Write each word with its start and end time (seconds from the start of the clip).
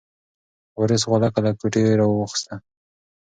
وارث 0.77 1.03
غولکه 1.09 1.39
له 1.45 1.51
کوټې 1.59 1.81
راواخیسته. 1.99 2.55